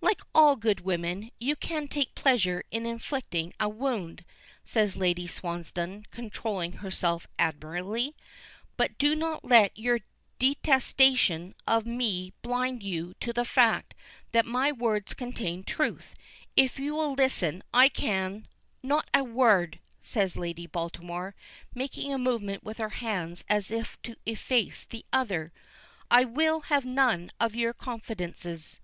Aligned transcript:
"Like 0.00 0.20
all 0.36 0.54
good 0.54 0.82
women, 0.82 1.32
you 1.40 1.56
can 1.56 1.88
take 1.88 2.14
pleasure 2.14 2.62
in 2.70 2.86
inflicting 2.86 3.52
a 3.58 3.68
wound," 3.68 4.24
says 4.62 4.96
Lady 4.96 5.26
Swansdown, 5.26 6.06
controlling 6.12 6.74
herself 6.74 7.26
admirably. 7.40 8.14
"But 8.76 8.96
do 8.98 9.16
not 9.16 9.44
let 9.44 9.76
your 9.76 9.98
detestation 10.38 11.56
of 11.66 11.86
me 11.86 12.32
blind 12.40 12.84
you 12.84 13.14
to 13.18 13.32
the 13.32 13.44
fact 13.44 13.94
that 14.30 14.46
my 14.46 14.70
words 14.70 15.12
contain 15.12 15.64
truth. 15.64 16.14
If 16.54 16.78
you 16.78 16.94
will 16.94 17.14
listen 17.14 17.64
I 17.74 17.88
can" 17.88 18.46
"Not 18.84 19.08
a 19.12 19.24
word," 19.24 19.80
says 20.00 20.36
Lady 20.36 20.68
Baltimore, 20.68 21.34
making 21.74 22.12
a 22.12 22.16
movement 22.18 22.62
with 22.62 22.78
her 22.78 22.90
hands 23.02 23.42
as 23.48 23.72
if 23.72 24.00
to 24.02 24.14
efface 24.24 24.84
the 24.84 25.04
other. 25.12 25.50
"I 26.12 26.22
will 26.24 26.60
have 26.70 26.84
none 26.84 27.32
of 27.40 27.56
your 27.56 27.72
confidences." 27.74 28.78